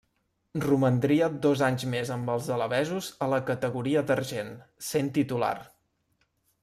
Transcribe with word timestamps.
Romandria 0.61 1.27
dos 1.43 1.61
anys 1.67 1.85
més 1.91 2.11
amb 2.15 2.33
els 2.35 2.49
alabesos 2.55 3.11
a 3.27 3.29
la 3.35 3.41
categoria 3.53 4.03
d'argent, 4.09 4.51
sent 4.91 5.13
titular. 5.19 5.55